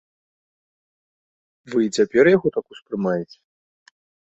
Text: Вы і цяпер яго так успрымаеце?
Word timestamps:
Вы 1.75 1.79
і 1.91 1.95
цяпер 2.01 2.23
яго 2.35 2.47
так 2.59 2.65
успрымаеце? 2.77 3.37